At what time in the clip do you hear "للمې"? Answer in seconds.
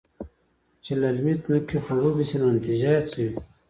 1.01-1.33